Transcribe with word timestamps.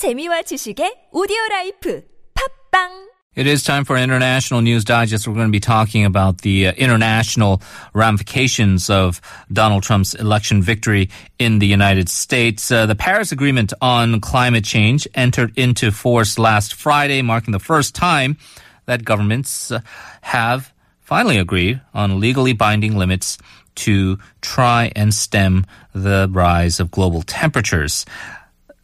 재미와 0.00 0.48
지식의 0.48 1.10
오디오 1.12 1.36
라이프 1.50 2.00
팝빵 2.32 3.10
It 3.36 3.46
is 3.46 3.62
time 3.62 3.84
for 3.84 3.98
International 3.98 4.62
News 4.62 4.82
Digest. 4.82 5.28
We're 5.28 5.34
going 5.34 5.48
to 5.48 5.52
be 5.52 5.60
talking 5.60 6.06
about 6.06 6.40
the 6.40 6.68
uh, 6.68 6.72
international 6.72 7.60
ramifications 7.92 8.88
of 8.88 9.20
Donald 9.52 9.82
Trump's 9.82 10.14
election 10.14 10.62
victory 10.62 11.10
in 11.38 11.58
the 11.58 11.66
United 11.66 12.08
States. 12.08 12.72
Uh, 12.72 12.86
the 12.86 12.94
Paris 12.94 13.30
Agreement 13.30 13.74
on 13.82 14.22
climate 14.22 14.64
change 14.64 15.06
entered 15.14 15.52
into 15.58 15.90
force 15.90 16.38
last 16.38 16.72
Friday, 16.72 17.20
marking 17.20 17.52
the 17.52 17.60
first 17.60 17.94
time 17.94 18.38
that 18.86 19.04
governments 19.04 19.70
uh, 19.70 19.80
have 20.22 20.72
finally 21.00 21.36
agreed 21.36 21.78
on 21.92 22.20
legally 22.20 22.54
binding 22.54 22.96
limits 22.96 23.36
to 23.84 24.18
try 24.40 24.90
and 24.96 25.12
stem 25.12 25.66
the 25.92 26.26
rise 26.32 26.80
of 26.80 26.90
global 26.90 27.20
temperatures. 27.20 28.06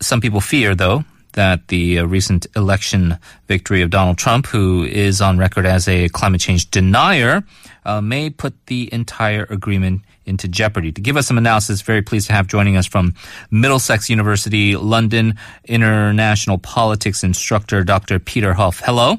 Some 0.00 0.20
people 0.20 0.40
fear, 0.40 0.74
though, 0.74 1.04
that 1.32 1.68
the 1.68 2.00
uh, 2.00 2.04
recent 2.04 2.46
election 2.56 3.18
victory 3.46 3.82
of 3.82 3.90
Donald 3.90 4.18
Trump, 4.18 4.46
who 4.46 4.84
is 4.84 5.20
on 5.20 5.38
record 5.38 5.66
as 5.66 5.86
a 5.86 6.08
climate 6.08 6.40
change 6.40 6.70
denier, 6.70 7.44
uh, 7.84 8.00
may 8.00 8.30
put 8.30 8.54
the 8.66 8.92
entire 8.92 9.44
agreement 9.48 10.02
into 10.24 10.48
jeopardy. 10.48 10.90
To 10.92 11.00
give 11.00 11.16
us 11.16 11.26
some 11.26 11.38
analysis, 11.38 11.82
very 11.82 12.02
pleased 12.02 12.26
to 12.26 12.32
have 12.32 12.48
joining 12.48 12.76
us 12.76 12.86
from 12.86 13.14
Middlesex 13.50 14.10
University, 14.10 14.76
London, 14.76 15.34
international 15.64 16.58
politics 16.58 17.22
instructor, 17.22 17.84
Dr. 17.84 18.18
Peter 18.18 18.52
Hough. 18.52 18.80
Hello. 18.80 19.18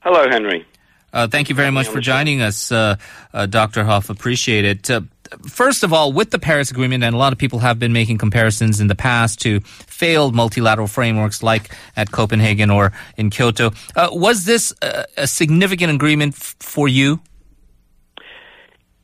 Hello, 0.00 0.28
Henry. 0.30 0.66
Uh, 1.12 1.28
thank 1.28 1.50
you 1.50 1.54
very 1.54 1.70
much 1.70 1.88
for 1.88 2.00
joining 2.00 2.40
us, 2.40 2.72
uh, 2.72 2.96
uh, 3.34 3.44
Dr. 3.46 3.84
Hough. 3.84 4.08
Appreciate 4.08 4.64
it. 4.64 4.90
Uh, 5.32 5.36
first 5.48 5.82
of 5.82 5.92
all, 5.92 6.12
with 6.12 6.30
the 6.30 6.38
Paris 6.38 6.70
Agreement, 6.70 7.04
and 7.04 7.14
a 7.14 7.18
lot 7.18 7.32
of 7.32 7.38
people 7.38 7.58
have 7.60 7.78
been 7.78 7.92
making 7.92 8.18
comparisons 8.18 8.80
in 8.80 8.86
the 8.86 8.94
past 8.94 9.40
to 9.42 9.60
failed 9.60 10.34
multilateral 10.34 10.86
frameworks 10.86 11.42
like 11.42 11.74
at 11.96 12.10
Copenhagen 12.10 12.70
or 12.70 12.92
in 13.16 13.30
Kyoto. 13.30 13.72
Uh, 13.96 14.08
was 14.12 14.44
this 14.44 14.72
a, 14.82 15.06
a 15.16 15.26
significant 15.26 15.92
agreement 15.92 16.34
f- 16.34 16.56
for 16.60 16.88
you? 16.88 17.20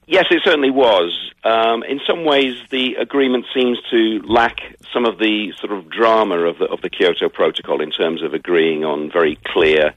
Yes, 0.07 0.27
it 0.31 0.41
certainly 0.43 0.71
was. 0.71 1.33
Um, 1.45 1.83
in 1.83 2.01
some 2.07 2.25
ways, 2.25 2.57
the 2.71 2.95
agreement 2.95 3.45
seems 3.55 3.79
to 3.91 4.21
lack 4.25 4.61
some 4.93 5.05
of 5.05 5.19
the 5.19 5.53
sort 5.61 5.73
of 5.73 5.91
drama 5.91 6.39
of 6.39 6.59
the, 6.59 6.65
of 6.65 6.81
the 6.81 6.91
Kyoto 6.91 7.29
Protocol 7.29 7.83
in 7.83 7.91
terms 7.91 8.23
of 8.23 8.33
agreeing 8.35 8.85
on 8.85 9.11
very 9.11 9.39
clear 9.45 9.95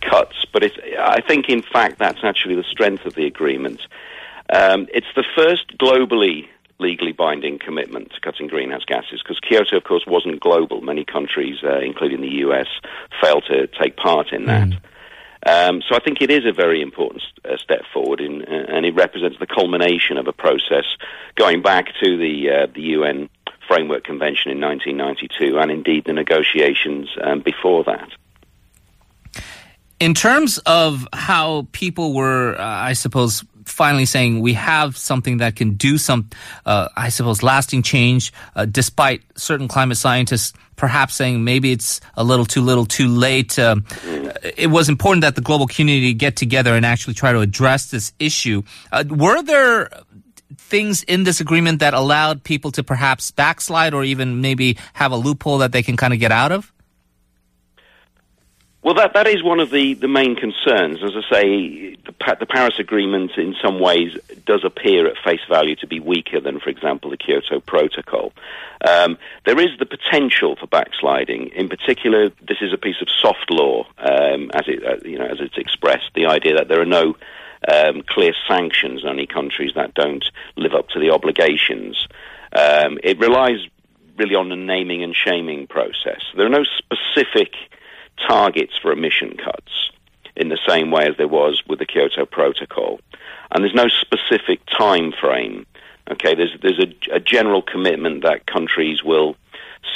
cuts. 0.00 0.44
But 0.52 0.64
I 0.98 1.20
think, 1.20 1.48
in 1.48 1.62
fact, 1.62 1.98
that's 1.98 2.24
actually 2.24 2.56
the 2.56 2.64
strength 2.64 3.06
of 3.06 3.14
the 3.14 3.24
agreement. 3.26 3.80
Um, 4.52 4.86
it's 4.92 5.06
the 5.16 5.24
first 5.34 5.78
globally 5.78 6.46
legally 6.78 7.12
binding 7.12 7.58
commitment 7.58 8.12
to 8.12 8.20
cutting 8.20 8.48
greenhouse 8.48 8.84
gases 8.84 9.22
because 9.22 9.38
Kyoto, 9.40 9.76
of 9.76 9.84
course, 9.84 10.04
wasn't 10.06 10.40
global. 10.40 10.80
Many 10.80 11.04
countries, 11.04 11.58
uh, 11.62 11.78
including 11.78 12.20
the 12.20 12.42
US, 12.46 12.66
failed 13.22 13.44
to 13.48 13.68
take 13.68 13.96
part 13.96 14.32
in 14.32 14.46
that. 14.46 14.68
Um, 15.44 15.82
so 15.88 15.96
I 15.96 16.00
think 16.00 16.20
it 16.20 16.30
is 16.30 16.44
a 16.46 16.52
very 16.52 16.80
important 16.82 17.22
uh, 17.44 17.56
step 17.56 17.82
forward, 17.92 18.20
in, 18.20 18.42
uh, 18.42 18.66
and 18.68 18.86
it 18.86 18.94
represents 18.94 19.38
the 19.40 19.46
culmination 19.46 20.16
of 20.16 20.28
a 20.28 20.32
process 20.32 20.84
going 21.34 21.62
back 21.62 21.86
to 22.02 22.16
the 22.16 22.50
uh, 22.50 22.66
the 22.72 22.82
UN 22.96 23.28
Framework 23.66 24.04
Convention 24.04 24.52
in 24.52 24.60
1992, 24.60 25.58
and 25.58 25.70
indeed 25.70 26.04
the 26.04 26.12
negotiations 26.12 27.08
um, 27.22 27.40
before 27.40 27.82
that. 27.84 28.08
In 29.98 30.14
terms 30.14 30.58
of 30.58 31.08
how 31.12 31.66
people 31.72 32.12
were, 32.12 32.56
uh, 32.56 32.64
I 32.64 32.92
suppose, 32.92 33.44
finally 33.64 34.06
saying 34.06 34.40
we 34.40 34.54
have 34.54 34.96
something 34.96 35.38
that 35.38 35.56
can 35.56 35.74
do 35.74 35.98
some, 35.98 36.30
uh, 36.66 36.88
I 36.96 37.08
suppose, 37.08 37.42
lasting 37.42 37.82
change, 37.82 38.32
uh, 38.54 38.66
despite 38.66 39.22
certain 39.36 39.68
climate 39.68 39.96
scientists 39.96 40.52
perhaps 40.76 41.14
saying 41.14 41.44
maybe 41.44 41.70
it's 41.70 42.00
a 42.16 42.24
little 42.24 42.44
too 42.44 42.60
little 42.60 42.86
too 42.86 43.06
late. 43.06 43.56
Um, 43.56 43.84
it 44.56 44.68
was 44.68 44.88
important 44.88 45.22
that 45.22 45.36
the 45.36 45.40
global 45.40 45.68
community 45.68 46.12
get 46.12 46.34
together 46.34 46.74
and 46.74 46.84
actually 46.84 47.14
try 47.14 47.32
to 47.32 47.38
address 47.38 47.90
this 47.90 48.12
issue. 48.18 48.62
Uh, 48.90 49.04
were 49.08 49.42
there 49.42 49.90
things 50.56 51.02
in 51.04 51.24
this 51.24 51.40
agreement 51.40 51.80
that 51.80 51.94
allowed 51.94 52.42
people 52.42 52.72
to 52.72 52.82
perhaps 52.82 53.30
backslide 53.30 53.94
or 53.94 54.04
even 54.04 54.40
maybe 54.40 54.76
have 54.94 55.12
a 55.12 55.16
loophole 55.16 55.58
that 55.58 55.70
they 55.70 55.82
can 55.82 55.96
kind 55.96 56.12
of 56.12 56.18
get 56.18 56.32
out 56.32 56.50
of? 56.50 56.72
Well, 58.82 58.94
that 58.94 59.14
that 59.14 59.28
is 59.28 59.44
one 59.44 59.60
of 59.60 59.70
the, 59.70 59.94
the 59.94 60.08
main 60.08 60.34
concerns. 60.34 61.04
As 61.04 61.12
I 61.14 61.32
say, 61.32 61.96
the, 62.38 62.46
Paris 62.46 62.74
Agreement 62.78 63.32
in 63.36 63.54
some 63.62 63.80
ways 63.80 64.16
does 64.46 64.64
appear 64.64 65.06
at 65.06 65.16
face 65.24 65.40
value 65.48 65.76
to 65.76 65.86
be 65.86 66.00
weaker 66.00 66.40
than, 66.40 66.60
for 66.60 66.70
example, 66.70 67.10
the 67.10 67.16
Kyoto 67.16 67.60
Protocol. 67.60 68.32
Um, 68.88 69.18
there 69.46 69.60
is 69.60 69.78
the 69.78 69.86
potential 69.86 70.56
for 70.56 70.66
backsliding. 70.66 71.48
In 71.54 71.68
particular, 71.68 72.30
this 72.46 72.58
is 72.60 72.72
a 72.72 72.78
piece 72.78 73.00
of 73.00 73.08
soft 73.20 73.50
law, 73.50 73.86
um, 73.98 74.50
as 74.54 74.64
it 74.66 74.84
uh, 74.84 75.06
you 75.08 75.18
know 75.18 75.26
as 75.26 75.40
it's 75.40 75.56
expressed. 75.56 76.10
The 76.14 76.26
idea 76.26 76.56
that 76.56 76.68
there 76.68 76.80
are 76.80 76.86
no 76.86 77.16
um, 77.70 78.02
clear 78.08 78.32
sanctions 78.48 79.04
on 79.04 79.12
any 79.12 79.26
countries 79.26 79.72
that 79.76 79.94
don't 79.94 80.24
live 80.56 80.74
up 80.74 80.88
to 80.90 80.98
the 80.98 81.10
obligations. 81.10 82.08
Um, 82.52 82.98
it 83.02 83.18
relies 83.18 83.66
really 84.18 84.34
on 84.34 84.48
the 84.48 84.56
naming 84.56 85.02
and 85.02 85.14
shaming 85.14 85.66
process. 85.66 86.22
There 86.36 86.46
are 86.46 86.50
no 86.50 86.64
specific 86.64 87.54
targets 88.28 88.72
for 88.80 88.92
emission 88.92 89.36
cuts 89.36 89.91
in 90.36 90.48
the 90.48 90.58
same 90.66 90.90
way 90.90 91.06
as 91.06 91.16
there 91.16 91.28
was 91.28 91.62
with 91.68 91.78
the 91.78 91.86
Kyoto 91.86 92.26
Protocol. 92.26 93.00
And 93.50 93.62
there's 93.62 93.74
no 93.74 93.88
specific 93.88 94.60
time 94.66 95.12
frame. 95.12 95.66
Okay, 96.10 96.34
there's 96.34 96.56
there's 96.60 96.80
a, 96.80 97.16
a 97.16 97.20
general 97.20 97.62
commitment 97.62 98.22
that 98.24 98.46
countries 98.46 99.04
will 99.04 99.36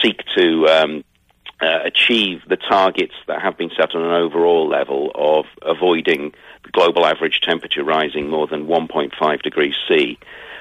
seek 0.03 0.21
to 0.37 0.67
um, 0.69 1.05
uh, 1.61 1.81
achieve 1.85 2.43
the 2.49 2.57
targets 2.57 3.15
that 3.27 3.41
have 3.41 3.57
been 3.57 3.71
set 3.77 3.95
on 3.95 4.03
an 4.03 4.13
overall 4.13 4.69
level 4.69 5.11
of 5.15 5.47
avoiding 5.63 6.33
the 6.65 6.71
global 6.71 7.07
average 7.07 7.41
temperature 7.41 7.83
rising 7.83 8.29
more 8.29 8.47
than 8.47 8.67
1.5 8.67 9.43
degrees 9.43 9.75
C. 9.89 10.19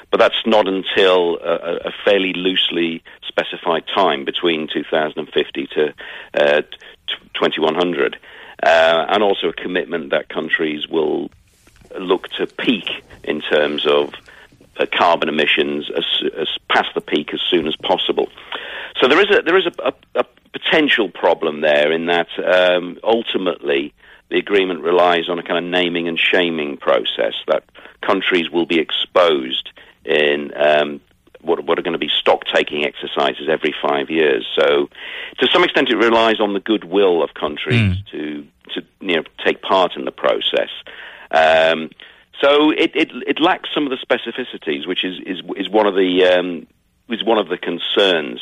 But 0.09 0.19
that's 0.19 0.45
not 0.45 0.67
until 0.67 1.37
a, 1.43 1.87
a 1.87 1.91
fairly 2.05 2.33
loosely 2.33 3.03
specified 3.27 3.83
time 3.93 4.23
between 4.23 4.67
2050 4.71 5.67
to 5.67 5.93
uh, 6.33 6.61
2100, 7.51 8.17
uh, 8.63 9.05
and 9.09 9.23
also 9.23 9.49
a 9.49 9.53
commitment 9.53 10.11
that 10.11 10.29
countries 10.29 10.87
will 10.87 11.29
look 11.99 12.27
to 12.29 12.47
peak 12.47 13.03
in 13.23 13.41
terms 13.41 13.85
of 13.85 14.13
uh, 14.77 14.85
carbon 14.91 15.29
emissions 15.29 15.89
as, 15.95 16.03
as, 16.37 16.47
past 16.69 16.89
the 16.95 17.01
peak 17.01 17.33
as 17.33 17.39
soon 17.49 17.67
as 17.67 17.75
possible. 17.77 18.27
So 18.99 19.07
there 19.07 19.19
is 19.21 19.37
a 19.37 19.41
there 19.41 19.57
is 19.57 19.65
a, 19.65 19.71
a, 19.83 19.93
a 20.15 20.25
potential 20.51 21.09
problem 21.09 21.61
there 21.61 21.91
in 21.91 22.07
that 22.07 22.27
um, 22.39 22.97
ultimately 23.03 23.93
the 24.29 24.37
agreement 24.37 24.81
relies 24.81 25.29
on 25.29 25.39
a 25.39 25.43
kind 25.43 25.63
of 25.63 25.69
naming 25.69 26.07
and 26.07 26.19
shaming 26.19 26.77
process 26.77 27.33
that 27.47 27.63
countries 28.01 28.49
will 28.49 28.65
be 28.65 28.79
exposed 28.79 29.69
in 30.03 30.51
um, 30.55 31.01
what, 31.45 31.63
what 31.65 31.79
are 31.79 31.81
going 31.81 31.93
to 31.93 31.99
be 31.99 32.09
stock 32.09 32.43
taking 32.53 32.85
exercises 32.85 33.47
every 33.49 33.73
five 33.81 34.09
years. 34.09 34.45
So, 34.59 34.89
to 35.39 35.47
some 35.47 35.63
extent, 35.63 35.89
it 35.89 35.97
relies 35.97 36.39
on 36.39 36.53
the 36.53 36.59
goodwill 36.59 37.23
of 37.23 37.33
countries 37.33 37.97
mm. 37.97 38.07
to 38.11 38.47
to 38.73 38.81
you 39.01 39.17
know 39.17 39.23
take 39.43 39.61
part 39.61 39.95
in 39.95 40.05
the 40.05 40.11
process. 40.11 40.69
Um, 41.31 41.89
so 42.41 42.71
it, 42.71 42.91
it 42.95 43.11
it 43.27 43.39
lacks 43.39 43.69
some 43.73 43.87
of 43.87 43.91
the 43.91 43.97
specificities, 43.97 44.87
which 44.87 45.03
is 45.03 45.19
is 45.25 45.41
is 45.55 45.69
one 45.69 45.87
of 45.87 45.95
the 45.95 46.25
um, 46.25 46.67
is 47.09 47.23
one 47.23 47.37
of 47.37 47.47
the 47.47 47.57
concerns. 47.57 48.41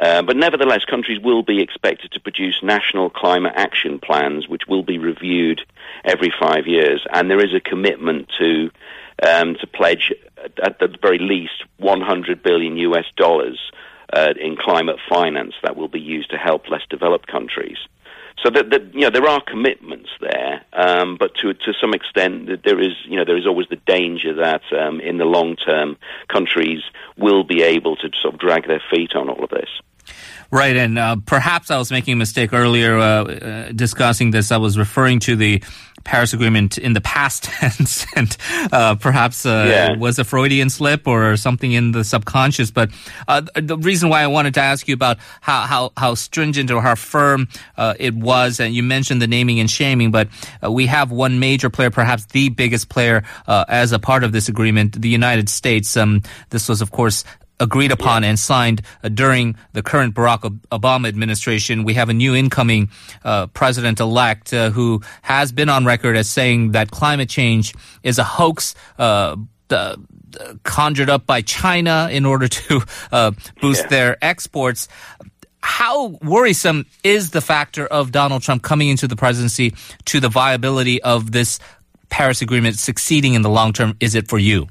Uh, 0.00 0.22
but 0.22 0.36
nevertheless, 0.36 0.84
countries 0.86 1.20
will 1.20 1.42
be 1.42 1.60
expected 1.60 2.10
to 2.12 2.20
produce 2.20 2.58
national 2.62 3.10
climate 3.10 3.52
action 3.56 3.98
plans, 3.98 4.48
which 4.48 4.62
will 4.66 4.82
be 4.82 4.96
reviewed 4.96 5.60
every 6.04 6.32
five 6.40 6.66
years, 6.66 7.06
and 7.12 7.30
there 7.30 7.44
is 7.44 7.54
a 7.54 7.60
commitment 7.60 8.30
to 8.38 8.70
um, 9.26 9.56
to 9.60 9.66
pledge 9.66 10.12
at 10.62 10.78
the 10.78 10.88
very 11.00 11.18
least 11.18 11.64
100 11.78 12.42
billion 12.42 12.76
US 12.78 13.04
dollars 13.16 13.58
uh, 14.12 14.34
in 14.38 14.56
climate 14.56 14.96
finance 15.08 15.54
that 15.62 15.76
will 15.76 15.88
be 15.88 16.00
used 16.00 16.30
to 16.30 16.36
help 16.36 16.68
less 16.68 16.82
developed 16.90 17.26
countries. 17.26 17.78
So 18.42 18.50
that, 18.50 18.70
that 18.70 18.94
you 18.94 19.02
know 19.02 19.10
there 19.10 19.28
are 19.28 19.40
commitments 19.40 20.08
there, 20.20 20.64
um, 20.72 21.16
but 21.18 21.34
to 21.36 21.52
to 21.52 21.72
some 21.80 21.92
extent 21.94 22.48
there 22.64 22.80
is 22.80 22.92
you 23.06 23.16
know 23.16 23.24
there 23.24 23.36
is 23.36 23.46
always 23.46 23.68
the 23.68 23.80
danger 23.86 24.34
that 24.34 24.62
um, 24.72 25.00
in 25.00 25.18
the 25.18 25.24
long 25.24 25.56
term 25.56 25.96
countries 26.28 26.80
will 27.16 27.44
be 27.44 27.62
able 27.62 27.94
to 27.96 28.10
sort 28.20 28.34
of 28.34 28.40
drag 28.40 28.66
their 28.66 28.82
feet 28.90 29.14
on 29.14 29.28
all 29.28 29.44
of 29.44 29.50
this. 29.50 29.68
Right, 30.50 30.76
and 30.76 30.98
uh, 30.98 31.16
perhaps 31.24 31.70
I 31.70 31.78
was 31.78 31.90
making 31.90 32.12
a 32.12 32.16
mistake 32.16 32.52
earlier 32.52 32.98
uh, 32.98 33.24
uh, 33.24 33.72
discussing 33.72 34.32
this. 34.32 34.52
I 34.52 34.58
was 34.58 34.76
referring 34.76 35.20
to 35.20 35.34
the 35.34 35.62
Paris 36.04 36.32
Agreement 36.34 36.76
in 36.76 36.92
the 36.92 37.00
past 37.00 37.44
tense, 37.44 38.06
and 38.14 38.36
uh, 38.70 38.96
perhaps 38.96 39.46
uh, 39.46 39.64
yeah. 39.66 39.96
was 39.96 40.18
a 40.18 40.24
Freudian 40.24 40.68
slip 40.68 41.06
or 41.06 41.36
something 41.38 41.72
in 41.72 41.92
the 41.92 42.04
subconscious. 42.04 42.70
But 42.70 42.90
uh, 43.28 43.42
the 43.54 43.78
reason 43.78 44.10
why 44.10 44.22
I 44.22 44.26
wanted 44.26 44.54
to 44.54 44.60
ask 44.60 44.86
you 44.88 44.94
about 44.94 45.18
how 45.40 45.62
how, 45.62 45.92
how 45.96 46.14
stringent 46.14 46.70
or 46.70 46.82
how 46.82 46.96
firm 46.96 47.48
uh, 47.78 47.94
it 47.98 48.14
was, 48.14 48.60
and 48.60 48.74
you 48.74 48.82
mentioned 48.82 49.22
the 49.22 49.26
naming 49.26 49.58
and 49.58 49.70
shaming, 49.70 50.10
but 50.10 50.28
uh, 50.62 50.70
we 50.70 50.86
have 50.86 51.10
one 51.10 51.40
major 51.40 51.70
player, 51.70 51.90
perhaps 51.90 52.26
the 52.26 52.48
biggest 52.50 52.88
player, 52.88 53.24
uh, 53.46 53.64
as 53.68 53.92
a 53.92 53.98
part 53.98 54.24
of 54.24 54.32
this 54.32 54.48
agreement, 54.48 55.00
the 55.00 55.08
United 55.08 55.48
States. 55.48 55.96
Um, 55.96 56.22
this 56.50 56.68
was, 56.68 56.82
of 56.82 56.90
course, 56.90 57.24
agreed 57.62 57.92
upon 57.92 58.24
and 58.24 58.38
signed 58.38 58.82
uh, 59.02 59.08
during 59.08 59.56
the 59.72 59.82
current 59.82 60.14
Barack 60.14 60.40
Obama 60.70 61.08
administration. 61.08 61.84
We 61.84 61.94
have 61.94 62.08
a 62.08 62.12
new 62.12 62.34
incoming 62.34 62.90
uh, 63.24 63.46
president 63.46 64.00
elect 64.00 64.52
uh, 64.52 64.70
who 64.70 65.00
has 65.22 65.52
been 65.52 65.68
on 65.68 65.84
record 65.84 66.16
as 66.16 66.28
saying 66.28 66.72
that 66.72 66.90
climate 66.90 67.30
change 67.30 67.74
is 68.02 68.18
a 68.18 68.24
hoax. 68.24 68.74
Uh, 68.98 69.36
conjured 70.64 71.08
up 71.08 71.24
by 71.24 71.40
China 71.40 72.08
in 72.12 72.26
order 72.26 72.46
to 72.46 72.82
uh, 73.10 73.30
boost 73.62 73.84
yeah. 73.84 73.88
their 73.88 74.16
exports. 74.22 74.86
How 75.62 76.08
worrisome 76.20 76.84
is 77.02 77.30
the 77.30 77.40
factor 77.40 77.86
of 77.86 78.12
Donald 78.12 78.42
Trump 78.42 78.62
coming 78.62 78.88
into 78.88 79.08
the 79.08 79.16
presidency 79.16 79.74
to 80.06 80.20
the 80.20 80.28
viability 80.28 81.02
of 81.02 81.32
this 81.32 81.58
Paris 82.10 82.42
Agreement 82.42 82.76
succeeding 82.78 83.32
in 83.32 83.40
the 83.40 83.48
long 83.48 83.72
term? 83.72 83.96
Is 83.98 84.14
it 84.14 84.28
for 84.28 84.38
you? 84.38 84.68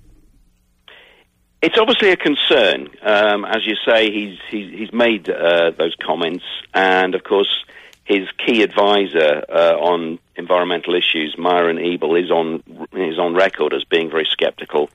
It's 1.61 1.77
obviously 1.77 2.09
a 2.09 2.17
concern. 2.17 2.89
Um, 3.03 3.45
as 3.45 3.65
you 3.65 3.75
say, 3.87 4.11
he's 4.11 4.39
he's, 4.49 4.71
he's 4.71 4.93
made 4.93 5.29
uh, 5.29 5.71
those 5.77 5.95
comments, 6.01 6.43
and 6.73 7.13
of 7.13 7.23
course, 7.23 7.63
his 8.03 8.27
key 8.43 8.63
advisor 8.63 9.43
uh, 9.47 9.75
on 9.77 10.17
environmental 10.35 10.95
issues, 10.95 11.35
Myron 11.37 11.77
Ebell, 11.77 12.15
is 12.15 12.31
on 12.31 12.63
is 12.93 13.19
on 13.19 13.35
record 13.35 13.73
as 13.73 13.83
being 13.83 14.09
very 14.09 14.27
sceptical 14.39 14.89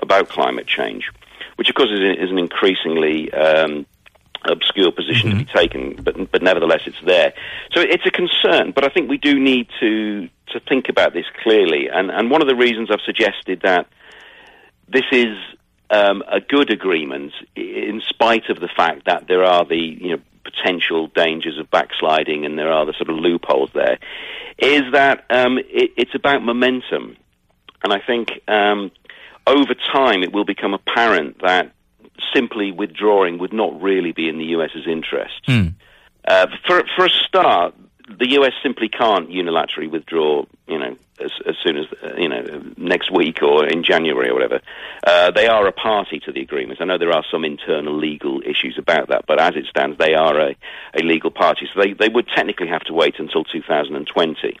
about 0.00 0.28
climate 0.28 0.66
change, 0.66 1.08
which 1.56 1.68
of 1.68 1.76
course 1.76 1.90
is, 1.90 2.00
is 2.00 2.30
an 2.30 2.38
increasingly 2.38 3.32
um, 3.32 3.86
obscure 4.44 4.90
position 4.90 5.30
mm-hmm. 5.30 5.38
to 5.38 5.44
be 5.44 5.50
mm-hmm. 5.50 5.58
taken, 5.58 6.02
but 6.02 6.32
but 6.32 6.42
nevertheless 6.42 6.80
it's 6.86 7.00
there. 7.04 7.32
So 7.72 7.80
it's 7.80 8.06
a 8.06 8.10
concern, 8.10 8.72
but 8.72 8.84
I 8.84 8.88
think 8.88 9.08
we 9.08 9.18
do 9.18 9.38
need 9.38 9.68
to 9.78 10.28
to 10.48 10.60
think 10.68 10.88
about 10.88 11.12
this 11.12 11.26
clearly. 11.44 11.88
And 11.88 12.10
and 12.10 12.28
one 12.28 12.42
of 12.42 12.48
the 12.48 12.56
reasons 12.56 12.90
I've 12.90 13.06
suggested 13.06 13.60
that 13.62 13.86
this 14.88 15.04
is 15.12 15.36
um, 15.90 16.22
a 16.30 16.40
good 16.40 16.70
agreement, 16.70 17.32
in 17.56 18.02
spite 18.08 18.50
of 18.50 18.60
the 18.60 18.68
fact 18.68 19.06
that 19.06 19.26
there 19.26 19.44
are 19.44 19.64
the 19.64 19.76
you 19.76 20.16
know 20.16 20.22
potential 20.44 21.08
dangers 21.08 21.58
of 21.58 21.70
backsliding 21.70 22.44
and 22.46 22.58
there 22.58 22.72
are 22.72 22.86
the 22.86 22.94
sort 22.94 23.10
of 23.10 23.16
loopholes 23.16 23.70
there, 23.74 23.98
is 24.58 24.82
that 24.92 25.24
um, 25.30 25.58
it, 25.58 25.92
it's 25.96 26.14
about 26.14 26.42
momentum. 26.42 27.16
And 27.82 27.92
I 27.92 28.00
think 28.04 28.28
um, 28.48 28.90
over 29.46 29.74
time 29.74 30.22
it 30.22 30.32
will 30.32 30.44
become 30.44 30.74
apparent 30.74 31.40
that 31.42 31.72
simply 32.34 32.72
withdrawing 32.72 33.38
would 33.38 33.52
not 33.52 33.80
really 33.80 34.12
be 34.12 34.28
in 34.28 34.38
the 34.38 34.46
US's 34.46 34.86
interest. 34.86 35.46
Mm. 35.46 35.74
Uh, 36.26 36.46
for, 36.66 36.82
for 36.96 37.06
a 37.06 37.10
start, 37.10 37.74
the 38.08 38.30
US 38.40 38.52
simply 38.62 38.88
can't 38.88 39.28
unilaterally 39.28 39.90
withdraw, 39.90 40.44
you 40.66 40.78
know, 40.78 40.96
as, 41.20 41.32
as 41.46 41.56
soon 41.62 41.76
as, 41.76 41.86
uh, 42.02 42.14
you 42.16 42.28
know, 42.28 42.62
next 42.76 43.10
week 43.10 43.42
or 43.42 43.66
in 43.66 43.82
January 43.82 44.30
or 44.30 44.34
whatever. 44.34 44.60
Uh, 45.04 45.30
they 45.30 45.46
are 45.46 45.66
a 45.66 45.72
party 45.72 46.20
to 46.20 46.32
the 46.32 46.40
agreement. 46.40 46.80
I 46.80 46.84
know 46.84 46.98
there 46.98 47.12
are 47.12 47.24
some 47.30 47.44
internal 47.44 47.96
legal 47.96 48.40
issues 48.42 48.76
about 48.78 49.08
that, 49.08 49.26
but 49.26 49.40
as 49.40 49.56
it 49.56 49.66
stands, 49.66 49.98
they 49.98 50.14
are 50.14 50.38
a, 50.38 50.56
a 50.94 51.02
legal 51.02 51.30
party. 51.30 51.68
So 51.72 51.82
they, 51.82 51.92
they 51.92 52.08
would 52.08 52.28
technically 52.28 52.68
have 52.68 52.82
to 52.84 52.94
wait 52.94 53.18
until 53.18 53.44
2020. 53.44 54.58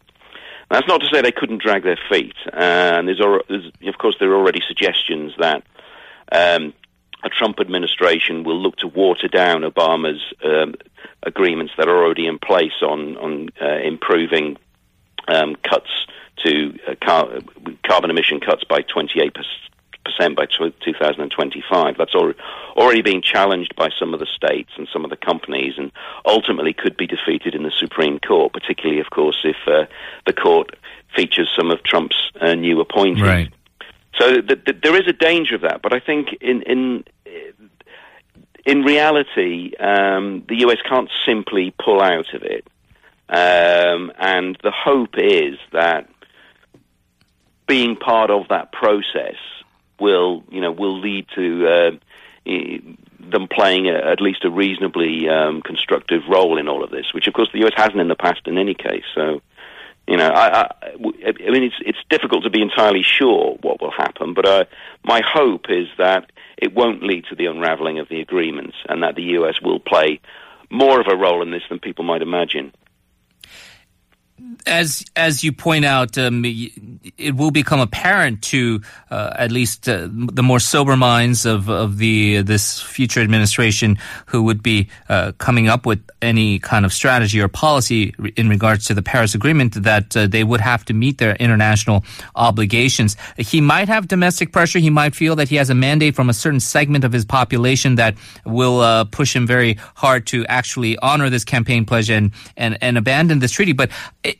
That's 0.70 0.86
not 0.86 1.00
to 1.00 1.08
say 1.12 1.22
they 1.22 1.32
couldn't 1.32 1.62
drag 1.62 1.84
their 1.84 1.98
feet. 2.10 2.34
Uh, 2.46 2.98
and 2.98 3.08
there's, 3.08 3.20
there's, 3.48 3.72
of 3.86 3.98
course, 3.98 4.16
there 4.20 4.30
are 4.30 4.36
already 4.36 4.60
suggestions 4.66 5.32
that 5.38 5.62
um, 6.32 6.74
a 7.24 7.28
Trump 7.28 7.60
administration 7.60 8.44
will 8.44 8.60
look 8.60 8.76
to 8.76 8.86
water 8.86 9.28
down 9.28 9.62
Obama's 9.62 10.22
um, 10.44 10.74
agreements 11.22 11.72
that 11.76 11.88
are 11.88 12.04
already 12.04 12.26
in 12.26 12.38
place 12.38 12.82
on 12.82 13.16
on 13.16 13.48
uh, 13.60 13.78
improving 13.78 14.56
um, 15.26 15.56
cuts 15.56 15.90
to 16.44 16.78
uh, 16.86 16.94
car- 17.04 17.40
carbon 17.84 18.10
emission 18.10 18.40
cuts 18.40 18.64
by 18.64 18.82
28 18.82 19.34
percent 20.04 20.36
by 20.36 20.46
2025. 20.46 21.96
That's 21.98 22.14
already 22.14 23.02
being 23.02 23.22
challenged 23.22 23.74
by 23.76 23.90
some 23.98 24.14
of 24.14 24.20
the 24.20 24.26
states 24.26 24.70
and 24.76 24.88
some 24.92 25.04
of 25.04 25.10
the 25.10 25.16
companies, 25.16 25.74
and 25.76 25.92
ultimately 26.24 26.72
could 26.72 26.96
be 26.96 27.06
defeated 27.06 27.54
in 27.54 27.62
the 27.62 27.72
Supreme 27.76 28.18
Court. 28.20 28.52
Particularly, 28.52 29.00
of 29.00 29.10
course, 29.10 29.38
if 29.44 29.56
uh, 29.66 29.86
the 30.26 30.32
court 30.32 30.76
features 31.14 31.50
some 31.56 31.70
of 31.70 31.82
Trump's 31.82 32.16
uh, 32.40 32.54
new 32.54 32.80
appointees. 32.80 33.22
Right. 33.22 33.52
So 34.18 34.40
th- 34.40 34.64
th- 34.64 34.78
there 34.82 34.96
is 34.96 35.06
a 35.06 35.12
danger 35.12 35.54
of 35.54 35.62
that, 35.62 35.80
but 35.82 35.94
I 35.94 36.00
think 36.00 36.36
in 36.40 36.62
in 36.62 37.04
in 38.66 38.82
reality, 38.82 39.72
um, 39.78 40.44
the 40.48 40.56
US 40.66 40.78
can't 40.88 41.10
simply 41.24 41.72
pull 41.82 42.02
out 42.02 42.34
of 42.34 42.42
it, 42.42 42.66
um, 43.28 44.12
and 44.18 44.58
the 44.62 44.72
hope 44.72 45.16
is 45.16 45.58
that 45.72 46.08
being 47.66 47.96
part 47.96 48.30
of 48.30 48.48
that 48.48 48.72
process 48.72 49.36
will 50.00 50.42
you 50.50 50.60
know 50.60 50.72
will 50.72 50.98
lead 50.98 51.26
to 51.34 51.66
uh, 51.66 51.90
them 52.44 53.48
playing 53.48 53.88
a, 53.88 53.94
at 53.94 54.20
least 54.20 54.44
a 54.44 54.50
reasonably 54.50 55.28
um, 55.28 55.62
constructive 55.62 56.22
role 56.28 56.58
in 56.58 56.68
all 56.68 56.82
of 56.82 56.90
this, 56.90 57.12
which 57.12 57.26
of 57.26 57.34
course 57.34 57.50
the 57.52 57.64
US 57.66 57.72
hasn't 57.76 58.00
in 58.00 58.08
the 58.08 58.16
past 58.16 58.46
in 58.46 58.58
any 58.58 58.74
case. 58.74 59.04
So 59.14 59.40
you 60.08 60.16
know, 60.16 60.28
I, 60.28 60.62
I, 60.62 60.70
I 60.90 61.50
mean, 61.50 61.64
it's 61.64 61.76
it's 61.80 61.98
difficult 62.08 62.44
to 62.44 62.50
be 62.50 62.62
entirely 62.62 63.02
sure 63.02 63.58
what 63.60 63.80
will 63.80 63.90
happen, 63.90 64.32
but 64.32 64.46
uh, 64.46 64.64
my 65.04 65.20
hope 65.24 65.66
is 65.68 65.86
that 65.98 66.32
it 66.56 66.74
won't 66.74 67.02
lead 67.02 67.26
to 67.28 67.36
the 67.36 67.46
unraveling 67.46 67.98
of 67.98 68.08
the 68.08 68.20
agreements, 68.20 68.76
and 68.88 69.02
that 69.02 69.16
the 69.16 69.22
U.S. 69.38 69.60
will 69.62 69.78
play 69.78 70.20
more 70.70 70.98
of 70.98 71.06
a 71.08 71.16
role 71.16 71.42
in 71.42 71.50
this 71.50 71.62
than 71.68 71.78
people 71.78 72.04
might 72.04 72.22
imagine 72.22 72.72
as 74.66 75.04
as 75.16 75.42
you 75.42 75.52
point 75.52 75.84
out, 75.84 76.16
um, 76.18 76.44
it 76.44 77.34
will 77.34 77.50
become 77.50 77.80
apparent 77.80 78.42
to 78.42 78.80
uh, 79.10 79.32
at 79.36 79.50
least 79.50 79.88
uh, 79.88 80.08
the 80.10 80.42
more 80.42 80.60
sober 80.60 80.96
minds 80.96 81.46
of 81.46 81.68
of 81.68 81.98
the 81.98 82.42
this 82.42 82.80
future 82.80 83.20
administration 83.20 83.98
who 84.26 84.42
would 84.42 84.62
be 84.62 84.88
uh, 85.08 85.32
coming 85.38 85.68
up 85.68 85.86
with 85.86 86.00
any 86.20 86.58
kind 86.58 86.84
of 86.84 86.92
strategy 86.92 87.40
or 87.40 87.48
policy 87.48 88.14
in 88.36 88.48
regards 88.48 88.86
to 88.86 88.94
the 88.94 89.02
Paris 89.02 89.34
Agreement 89.34 89.82
that 89.82 90.16
uh, 90.16 90.26
they 90.26 90.44
would 90.44 90.60
have 90.60 90.84
to 90.86 90.94
meet 90.94 91.18
their 91.18 91.34
international 91.36 92.04
obligations. 92.34 93.16
He 93.36 93.60
might 93.60 93.88
have 93.88 94.08
domestic 94.08 94.52
pressure. 94.52 94.78
He 94.78 94.90
might 94.90 95.14
feel 95.14 95.36
that 95.36 95.48
he 95.48 95.56
has 95.56 95.70
a 95.70 95.74
mandate 95.74 96.14
from 96.14 96.28
a 96.28 96.34
certain 96.34 96.60
segment 96.60 97.04
of 97.04 97.12
his 97.12 97.24
population 97.24 97.94
that 97.96 98.16
will 98.44 98.80
uh, 98.80 99.04
push 99.04 99.34
him 99.34 99.46
very 99.46 99.78
hard 99.94 100.26
to 100.28 100.44
actually 100.46 100.98
honor 100.98 101.30
this 101.30 101.44
campaign 101.44 101.84
pledge 101.84 102.10
and 102.10 102.32
and, 102.56 102.76
and 102.82 102.98
abandon 102.98 103.38
this 103.38 103.52
treaty. 103.52 103.72
But 103.72 103.90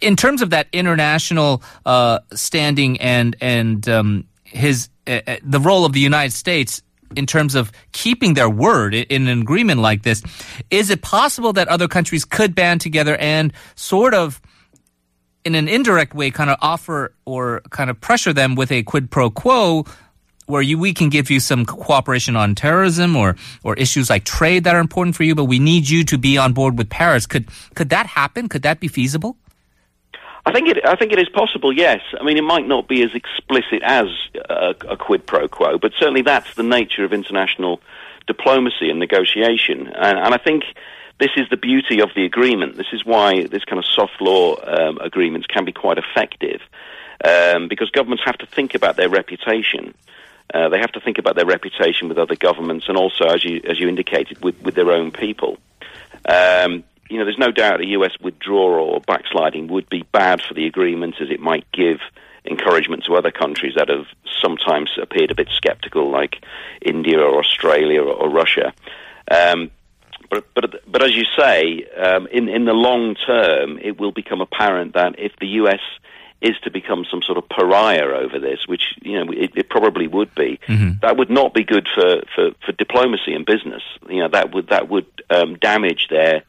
in 0.01 0.17
terms 0.17 0.43
of 0.43 0.51
that 0.51 0.69
international 0.73 1.63
uh, 1.87 2.21
standing 2.33 3.01
and 3.01 3.37
and 3.41 3.89
um, 3.89 4.29
his 4.45 4.89
uh, 5.07 5.21
uh, 5.27 5.37
the 5.43 5.61
role 5.61 5.85
of 5.85 5.93
the 5.93 6.01
United 6.01 6.33
States 6.33 6.83
in 7.17 7.27
terms 7.27 7.55
of 7.55 7.73
keeping 7.93 8.35
their 8.35 8.51
word 8.51 8.95
in 8.95 9.29
an 9.29 9.41
agreement 9.41 9.81
like 9.81 10.03
this, 10.03 10.23
is 10.71 10.91
it 10.91 11.01
possible 11.01 11.53
that 11.55 11.69
other 11.69 11.89
countries 11.89 12.25
could 12.25 12.55
band 12.55 12.81
together 12.81 13.17
and 13.17 13.53
sort 13.77 14.13
of 14.13 14.41
in 15.45 15.55
an 15.55 15.69
indirect 15.69 16.15
way 16.15 16.31
kind 16.31 16.51
of 16.51 16.59
offer 16.61 17.15
or 17.25 17.63
kind 17.71 17.89
of 17.89 17.99
pressure 18.01 18.33
them 18.33 18.55
with 18.55 18.71
a 18.71 18.83
quid 18.83 19.11
pro 19.11 19.31
quo 19.31 19.85
where 20.49 20.63
you, 20.63 20.79
we 20.79 20.93
can 20.93 21.09
give 21.11 21.31
you 21.31 21.41
some 21.41 21.65
cooperation 21.65 22.35
on 22.35 22.55
terrorism 22.55 23.17
or, 23.17 23.37
or 23.65 23.75
issues 23.77 24.11
like 24.11 24.25
trade 24.25 24.65
that 24.65 24.75
are 24.75 24.81
important 24.81 25.15
for 25.15 25.23
you, 25.23 25.35
but 25.35 25.45
we 25.45 25.59
need 25.59 25.89
you 25.89 26.05
to 26.05 26.19
be 26.19 26.39
on 26.39 26.53
board 26.55 26.79
with 26.79 26.89
Paris. 26.89 27.27
Could, 27.27 27.49
could 27.75 27.91
that 27.91 28.07
happen? 28.07 28.49
Could 28.49 28.63
that 28.63 28.81
be 28.81 28.89
feasible? 28.89 29.37
I 30.49 30.53
think 30.53 30.69
it. 30.69 30.87
I 30.87 30.97
think 30.97 31.13
it 31.13 31.19
is 31.19 31.29
possible. 31.29 31.73
Yes. 31.73 32.01
I 32.19 32.25
mean, 32.25 32.39
it 32.39 32.45
might 32.45 32.67
not 32.67 32.89
be 32.89 33.03
as 33.03 33.15
explicit 33.15 33.83
as 33.83 34.07
a, 34.49 34.75
a 34.89 34.97
quid 34.97 35.27
pro 35.27 35.47
quo, 35.49 35.79
but 35.79 35.93
certainly 35.99 36.23
that's 36.23 36.55
the 36.55 36.63
nature 36.63 37.05
of 37.05 37.13
international 37.13 37.81
diplomacy 38.27 38.89
and 38.91 38.99
negotiation. 38.99 39.89
And, 39.89 40.19
and 40.19 40.35
I 40.35 40.39
think 40.39 40.65
this 41.19 41.31
is 41.37 41.49
the 41.51 41.57
beauty 41.57 42.01
of 42.01 42.11
the 42.15 42.25
agreement. 42.25 42.77
This 42.77 42.93
is 42.93 43.05
why 43.05 43.45
this 43.47 43.65
kind 43.65 43.79
of 43.79 43.85
soft 43.85 44.21
law 44.21 44.57
um, 44.57 44.99
agreements 44.99 45.47
can 45.47 45.65
be 45.65 45.73
quite 45.73 45.99
effective, 45.99 46.61
um, 47.25 47.69
because 47.69 47.91
governments 47.91 48.25
have 48.25 48.39
to 48.39 48.47
think 48.47 48.75
about 48.75 48.97
their 48.97 49.09
reputation. 49.09 49.95
Uh, 50.55 50.71
they 50.71 50.79
have 50.79 50.93
to 50.93 51.01
think 51.01 51.19
about 51.19 51.37
their 51.37 51.45
reputation 51.45 52.09
with 52.09 52.17
other 52.17 52.37
governments, 52.37 52.87
and 52.89 52.97
also, 52.97 53.27
as 53.27 53.45
you 53.45 53.61
as 53.69 53.79
you 53.79 53.87
indicated, 53.89 54.43
with 54.43 54.59
with 54.63 54.75
their 54.75 54.93
own 54.93 55.11
people. 55.11 55.59
Um, 56.25 56.85
you 57.09 57.19
know, 57.19 57.25
there's 57.25 57.39
no 57.39 57.51
doubt 57.51 57.81
a 57.81 57.87
US 57.87 58.13
withdrawal 58.21 58.91
or 58.91 59.01
backsliding 59.01 59.69
would 59.69 59.89
be 59.89 60.05
bad 60.13 60.43
for 60.43 60.55
the 60.55 60.67
agreement 60.67 61.17
as 61.21 61.31
it 61.31 61.41
might 61.41 61.71
give 61.73 61.99
encouragement 62.45 63.05
to 63.05 63.15
other 63.15 63.31
countries 63.31 63.75
that 63.77 63.89
have 63.89 64.07
sometimes 64.41 64.91
appeared 65.01 65.31
a 65.31 65.35
bit 65.35 65.49
skeptical, 65.51 66.11
like 66.11 66.37
India 66.81 67.19
or 67.19 67.39
Australia 67.39 68.03
or, 68.03 68.15
or 68.15 68.31
Russia. 68.31 68.73
Um, 69.31 69.71
but, 70.31 70.47
but, 70.55 70.83
but 70.91 71.03
as 71.03 71.13
you 71.13 71.25
say, 71.39 71.87
um, 71.97 72.27
in, 72.29 72.49
in 72.49 72.65
the 72.65 72.73
long 72.73 73.15
term, 73.15 73.79
it 73.79 73.99
will 73.99 74.13
become 74.13 74.41
apparent 74.41 74.95
that 74.95 75.19
if 75.19 75.33
the 75.41 75.47
US 75.63 75.81
is 76.41 76.57
to 76.63 76.71
become 76.71 77.05
some 77.11 77.23
sort 77.23 77.37
of 77.39 77.49
pariah 77.49 78.05
over 78.07 78.39
this, 78.39 78.61
which 78.67 78.95
you 79.03 79.25
know 79.25 79.33
it, 79.33 79.53
it 79.57 79.69
probably 79.69 80.07
would 80.07 80.35
be. 80.35 80.61
Mm-hmm. 80.69 81.01
That 81.03 81.17
would 81.17 81.31
not 81.31 81.53
be 81.53 81.65
good 81.65 81.89
for, 81.95 82.23
for, 82.35 82.51
for 82.65 82.73
diplomacy 82.73 83.35
and 83.35 83.45
business. 83.45 83.83
You 84.09 84.21
know 84.21 84.29
that 84.29 84.55
would 84.55 84.69
that 84.69 84.89
would 84.89 85.07
um, 85.31 85.57
damage 85.57 86.07
their 86.11 86.45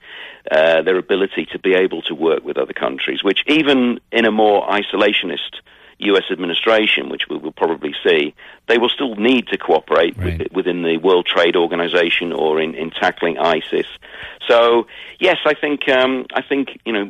uh, 0.51 0.81
their 0.83 0.97
ability 0.97 1.47
to 1.51 1.59
be 1.59 1.73
able 1.73 2.01
to 2.03 2.15
work 2.15 2.43
with 2.43 2.57
other 2.57 2.73
countries, 2.73 3.23
which 3.23 3.43
even 3.47 3.99
in 4.11 4.25
a 4.25 4.31
more 4.31 4.67
isolationist 4.67 5.57
U.S. 5.99 6.23
administration, 6.31 7.09
which 7.09 7.27
we 7.29 7.37
will 7.37 7.51
probably 7.51 7.93
see, 8.03 8.33
they 8.67 8.77
will 8.77 8.89
still 8.89 9.15
need 9.15 9.47
to 9.47 9.57
cooperate 9.57 10.17
Right. 10.17 10.39
with, 10.39 10.51
within 10.53 10.81
the 10.83 10.97
World 10.97 11.25
Trade 11.25 11.55
Organization 11.57 12.31
or 12.31 12.61
in, 12.61 12.73
in 12.73 12.89
tackling 12.89 13.37
ISIS. 13.37 13.85
So, 14.47 14.87
yes, 15.19 15.37
I 15.45 15.55
think 15.55 15.89
um, 15.89 16.25
I 16.33 16.41
think 16.41 16.79
you 16.85 16.93
know 16.93 17.09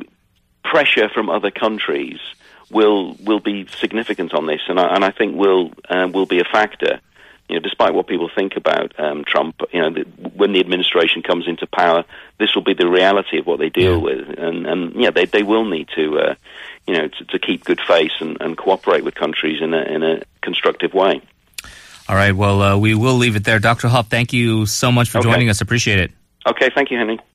pressure 0.64 1.08
from 1.08 1.30
other 1.30 1.50
countries 1.50 2.18
will 2.70 3.14
will 3.24 3.40
be 3.40 3.66
significant 3.78 4.32
on 4.34 4.46
this, 4.46 4.60
and 4.68 4.78
I, 4.78 4.94
and 4.94 5.04
I 5.04 5.10
think 5.10 5.36
will 5.36 5.72
uh, 5.88 6.08
will 6.12 6.26
be 6.26 6.40
a 6.40 6.44
factor. 6.44 7.00
You 7.48 7.56
know, 7.56 7.60
despite 7.62 7.94
what 7.94 8.06
people 8.06 8.30
think 8.32 8.56
about 8.56 8.92
um, 9.00 9.24
Trump, 9.24 9.60
you 9.72 9.80
know, 9.82 9.90
the, 9.90 10.02
when 10.36 10.52
the 10.52 10.60
administration 10.60 11.20
comes 11.22 11.48
into 11.48 11.66
power, 11.66 12.04
this 12.38 12.54
will 12.54 12.62
be 12.62 12.74
the 12.74 12.86
reality 12.88 13.38
of 13.38 13.46
what 13.46 13.58
they 13.58 13.70
deal 13.70 13.96
Yeah. 13.96 14.02
with, 14.04 14.38
and 14.38 14.66
and 14.66 14.94
yeah, 14.94 15.10
they 15.10 15.24
they 15.26 15.42
will 15.42 15.64
need 15.64 15.88
to, 15.96 16.18
uh, 16.18 16.34
you 16.86 16.94
know, 16.96 17.08
to, 17.08 17.24
to 17.24 17.38
keep 17.40 17.64
good 17.64 17.80
face 17.80 18.12
and, 18.20 18.36
and 18.40 18.56
cooperate 18.56 19.04
with 19.04 19.14
countries 19.16 19.60
in 19.60 19.74
a 19.74 19.82
in 19.82 20.02
a 20.02 20.22
constructive 20.42 20.94
way. 20.94 21.20
All 22.08 22.16
right. 22.16 22.32
Well, 22.32 22.60
uh, 22.62 22.76
we 22.76 22.94
will 22.96 23.14
leave 23.14 23.36
it 23.36 23.44
there. 23.44 23.60
Dr. 23.60 23.86
Hough, 23.88 24.08
thank 24.08 24.32
you 24.32 24.66
so 24.66 24.90
much 24.90 25.10
for 25.10 25.18
Okay. 25.18 25.28
joining 25.30 25.48
us. 25.48 25.60
Appreciate 25.60 26.00
it. 26.00 26.10
Okay, 26.44 26.68
thank 26.74 26.90
you, 26.90 26.98
Henry. 26.98 27.20